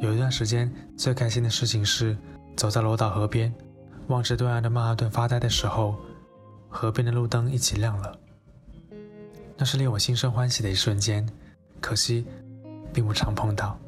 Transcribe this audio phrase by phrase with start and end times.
[0.00, 2.16] 有一段时间，最开心的事情是
[2.56, 3.52] 走在罗岛河边，
[4.06, 5.94] 望着对岸的曼哈顿发呆的时候，
[6.70, 8.18] 河边的路灯一起亮了。
[9.58, 11.28] 那是令我心生欢喜的一瞬间，
[11.82, 12.24] 可惜
[12.94, 13.78] 并不常碰到。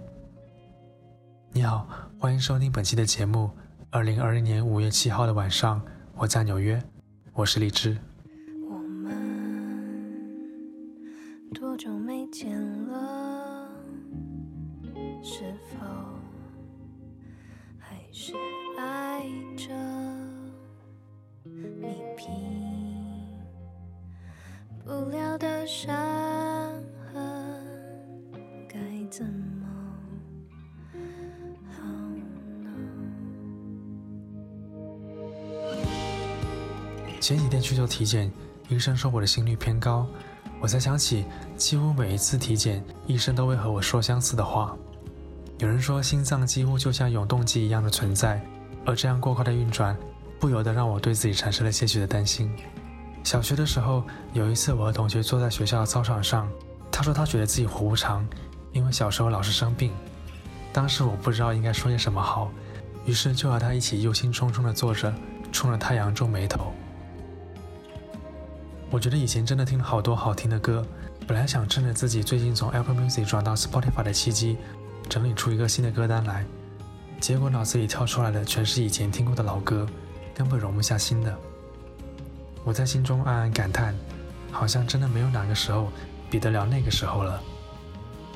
[1.50, 1.88] 你好，
[2.18, 3.48] 欢迎收听本期的节目。
[3.88, 5.80] 二零二零年五月七号的晚上，
[6.16, 6.82] 我在纽约，
[7.32, 7.96] 我是荔枝。
[8.70, 10.12] 我们
[11.54, 12.62] 多久没见
[18.78, 19.22] 爱
[19.56, 19.68] 着
[24.84, 25.92] 不了的伤
[27.12, 27.60] 痕，
[28.68, 28.78] 该
[29.10, 30.98] 怎么
[37.20, 38.30] 前几天去做体检，
[38.68, 40.06] 医生说我的心率偏高，
[40.60, 41.24] 我才想起，
[41.56, 44.76] 几乎每一次体检，医生都会和我说相似的话。
[45.62, 48.44] 有人说心脏几乎就像永动机一样的存在，
[48.84, 49.96] 而这样过快的运转，
[50.40, 52.50] 不由得让我对自己产生了些许的担心。
[53.22, 56.48] 小学的时候，有一次我和同学坐在学校操场上，
[56.90, 58.26] 他说他觉得自己活不长，
[58.72, 59.92] 因为小时候老是生病。
[60.72, 62.50] 当时我不知道应该说些什么好，
[63.04, 65.14] 于是就和他一起忧心忡忡的坐着，
[65.52, 66.72] 冲着太阳皱眉头。
[68.90, 70.84] 我觉得以前真的听了好多好听的歌，
[71.24, 74.56] 本来想趁着自己最近从 Apple Music 转到 Spotify 的契机。
[75.12, 76.42] 整理出一个新的歌单来，
[77.20, 79.86] 结果脑子里跳出来的全是以前听过的老歌，
[80.34, 81.38] 根本容不下新的。
[82.64, 83.94] 我在心中暗暗感叹，
[84.50, 85.90] 好像真的没有哪个时候
[86.30, 87.38] 比得了那个时候了。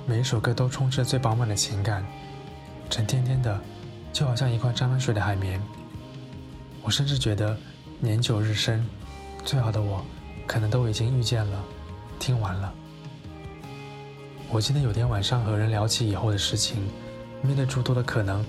[0.05, 2.05] 每一首歌都充斥着最饱满的情感，
[2.91, 3.59] 沉甸甸的，
[4.13, 5.59] 就好像一块沾满水的海绵。
[6.83, 7.57] 我甚至觉得
[8.01, 8.87] 年久日深，
[9.47, 10.05] 最好的我
[10.47, 11.65] 可能都已经遇见了，
[12.21, 12.71] 听完了。
[14.53, 16.79] 我记得有天晚上和人聊起以后的事情，
[17.43, 18.45] 面对诸多的可能，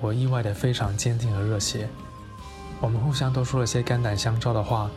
[0.00, 1.88] 我意外的非常坚定和热血。
[2.80, 4.90] 我们互相都说了些肝胆相照的话，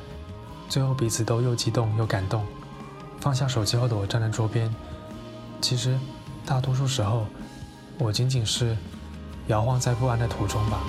[0.70, 2.46] 最后彼此都又激动又感动。
[3.20, 4.74] 放下手机后的我站在桌边，
[5.60, 5.98] 其实
[6.46, 7.26] 大多数时候，
[8.00, 8.78] 我仅仅是
[9.48, 10.80] 摇晃在不安的途中吧。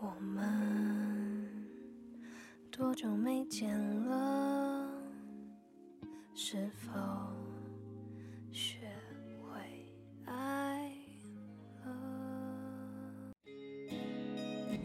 [0.00, 1.48] 我们
[2.70, 3.66] 多久没见
[4.06, 4.88] 了？
[6.34, 6.90] 是否？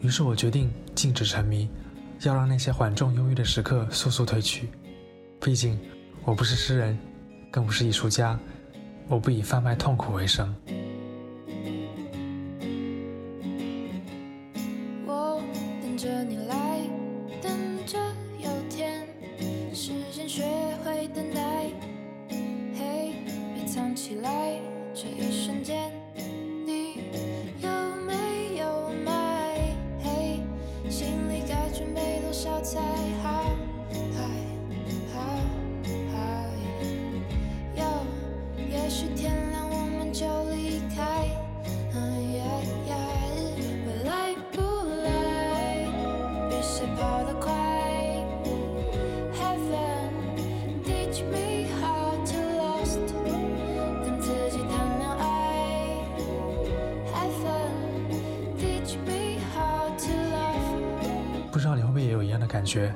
[0.04, 1.68] 于是，我决定禁止沉迷，
[2.22, 4.68] 要让那些缓重忧郁的时刻速速褪去。
[5.40, 5.78] 毕竟，
[6.24, 6.98] 我不是诗人，
[7.52, 8.36] 更不是艺术家，
[9.06, 10.52] 我不以贩卖痛苦为生。
[21.14, 21.42] 等待，
[22.74, 23.12] 嘿，
[23.54, 24.58] 别藏起来，
[24.94, 26.01] 这一瞬间。
[62.52, 62.94] 感觉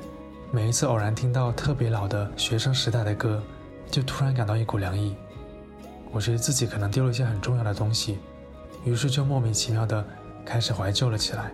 [0.51, 3.41] 每一次偶然听到特别老的学生时代的歌，
[3.89, 5.15] 就突然感到一股凉意。
[6.11, 8.19] 我觉得自己可能丢了一些很重要的东西，
[8.85, 10.05] 于是就莫名其妙的
[10.45, 11.51] 开始怀旧了起来。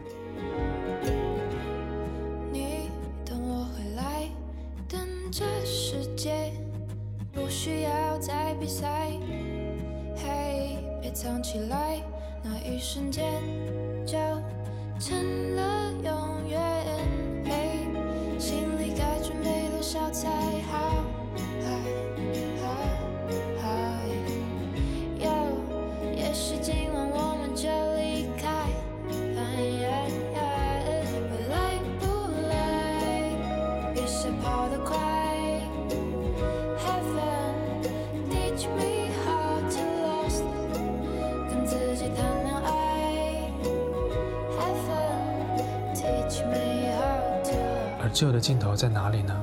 [48.14, 49.34] 旧的尽头在哪里呢？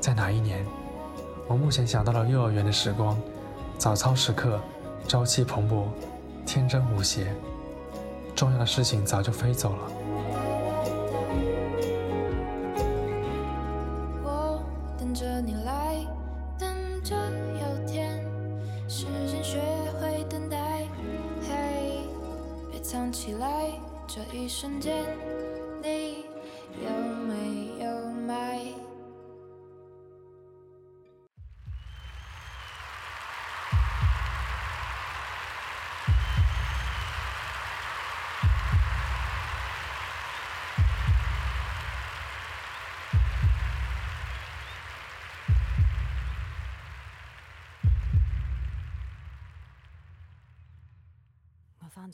[0.00, 0.64] 在哪一年？
[1.46, 3.16] 我目前想到了幼儿园的时光，
[3.76, 4.58] 早操时刻，
[5.06, 5.84] 朝气蓬勃，
[6.46, 7.34] 天真无邪。
[8.34, 10.01] 重要的事情早就飞走了。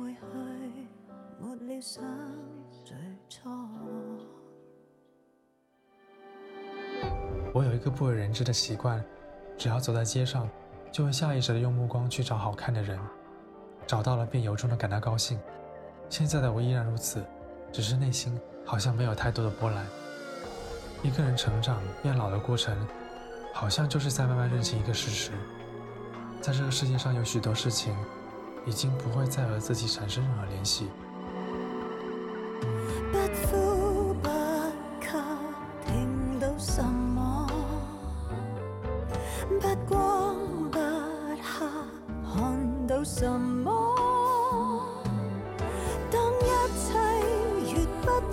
[7.53, 9.03] 我有一个不为人知的习惯，
[9.57, 10.47] 只要走在街上，
[10.91, 12.97] 就会下意识的用目光去找好看的人，
[13.85, 15.37] 找到了便由衷的感到高兴。
[16.09, 17.21] 现在的我依然如此，
[17.73, 19.85] 只是内心好像没有太多的波澜。
[21.03, 22.73] 一个人成长变老的过程，
[23.53, 25.31] 好像就是在慢慢认清一个事实，
[26.39, 27.93] 在这个世界上有许多事情，
[28.65, 30.87] 已经不会再和自己产生任何联系。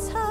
[0.08, 0.29] time.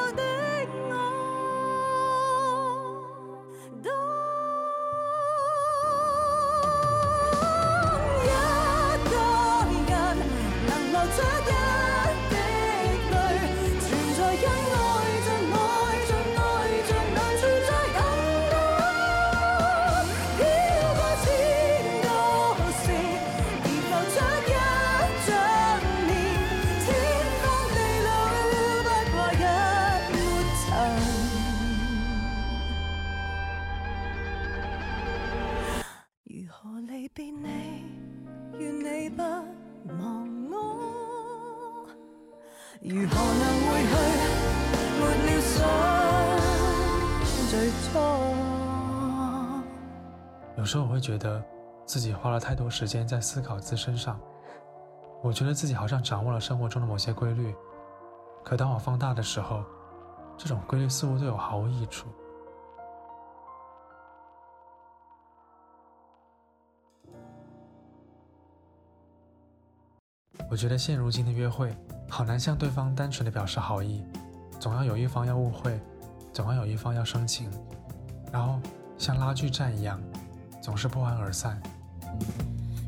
[50.64, 51.44] 有时候我会觉得，
[51.84, 54.18] 自己花了太多时间在思考自身上。
[55.22, 57.54] 我觉得自己好像掌握了生活中的某些规律，
[58.42, 59.62] 可当我放大的时候，
[60.38, 62.08] 这种规律似乎对我毫无益处。
[70.50, 71.76] 我觉得现如今的约会
[72.08, 74.02] 好难向对方单纯的表示好意，
[74.58, 75.78] 总要有一方要误会，
[76.32, 77.50] 总要有一方要生情，
[78.32, 78.58] 然后
[78.96, 80.00] 像拉锯战一样。
[80.64, 81.60] 总是不欢而散。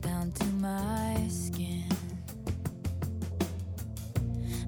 [0.00, 1.84] down to my skin.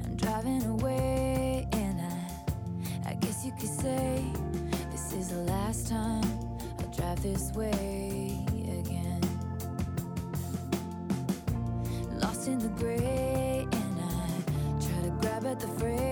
[0.04, 4.22] I'm driving away, and I, I guess you could say
[4.90, 6.22] this is the last time
[6.80, 8.38] I'll drive this way
[8.78, 9.22] again.
[12.20, 13.21] Lost in the gray
[15.60, 16.11] the phrase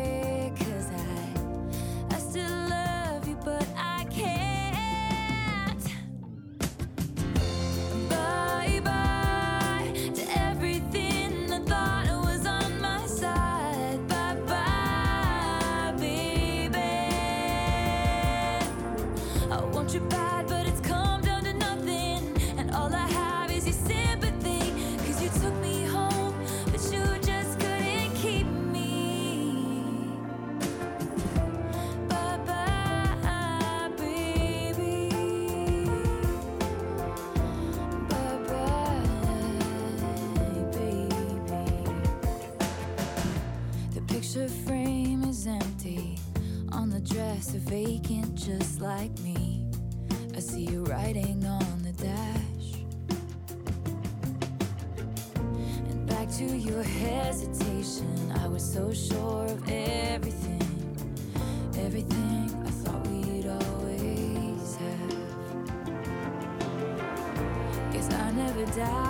[68.81, 69.10] die.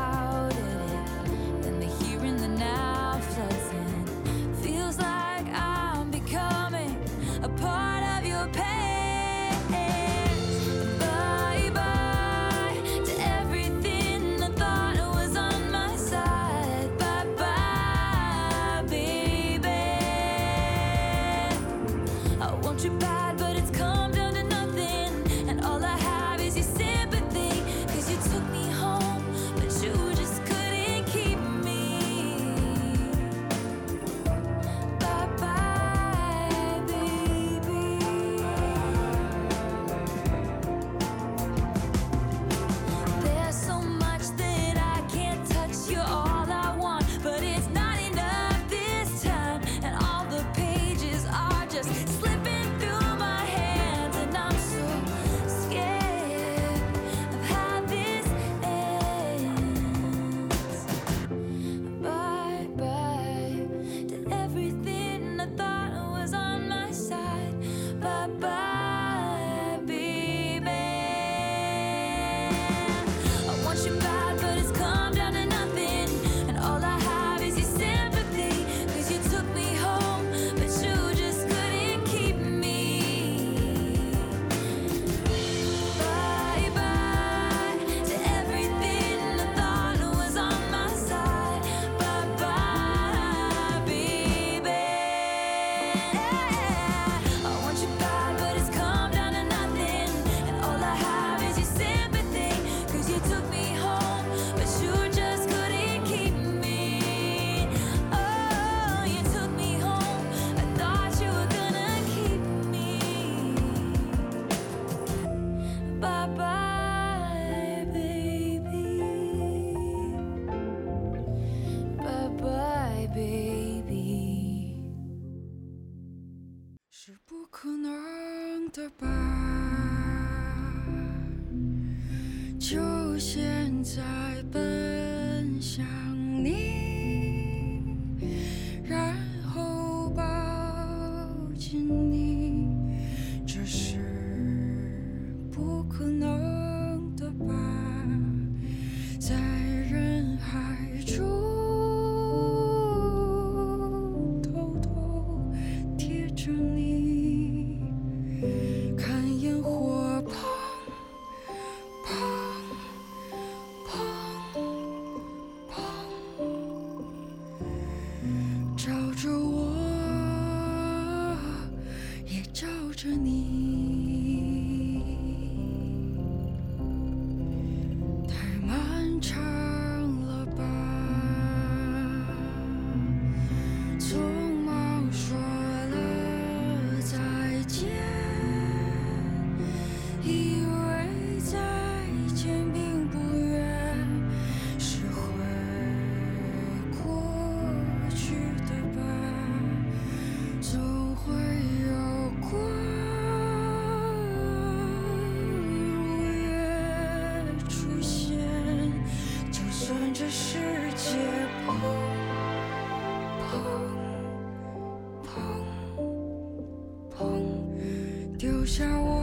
[218.78, 219.19] 下我。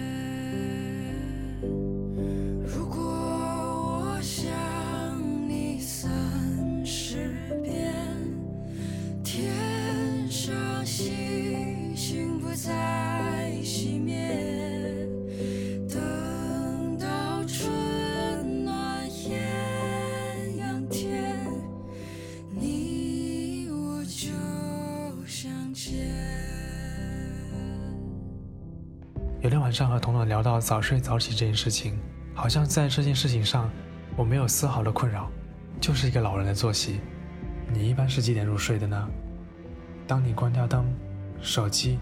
[29.77, 31.99] 上和彤彤聊到早睡早起这件事情，
[32.33, 33.69] 好像在这件事情上
[34.15, 35.31] 我没有丝毫的困扰，
[35.79, 36.99] 就是一个老人的作息。
[37.71, 39.07] 你一般是几点入睡的呢？
[40.07, 40.83] 当你关掉灯、
[41.43, 41.99] 手机，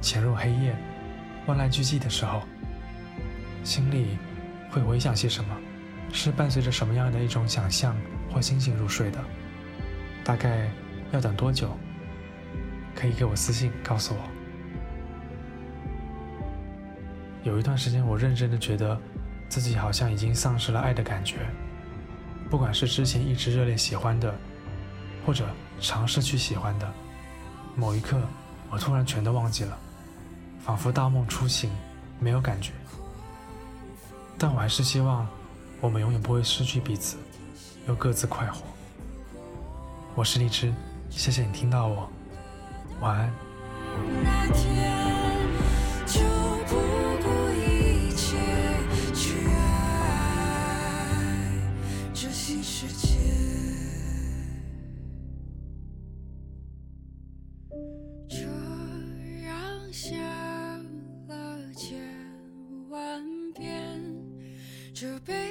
[0.00, 0.72] 潜入黑夜，
[1.48, 2.42] 万籁俱寂的时候，
[3.64, 4.16] 心里
[4.70, 5.50] 会回想些什么？
[6.12, 7.96] 是伴随着什么样的一种想象
[8.32, 9.18] 或心情入睡的？
[10.22, 10.70] 大概
[11.10, 11.76] 要等多久？
[12.94, 14.35] 可以给我私信告诉我。
[17.46, 19.00] 有一段时间，我认真的觉得，
[19.48, 21.36] 自己好像已经丧失了爱的感觉。
[22.50, 24.34] 不管是之前一直热烈喜欢的，
[25.24, 25.46] 或者
[25.80, 26.92] 尝试去喜欢的，
[27.76, 28.20] 某一刻，
[28.68, 29.78] 我突然全都忘记了，
[30.58, 31.70] 仿佛大梦初醒，
[32.18, 32.72] 没有感觉。
[34.36, 35.24] 但我还是希望，
[35.80, 37.16] 我们永远不会失去彼此，
[37.86, 38.62] 又各自快活。
[40.16, 40.74] 我是荔枝，
[41.10, 42.10] 谢谢你听到我，
[43.02, 44.75] 晚安。
[64.98, 65.45] drooping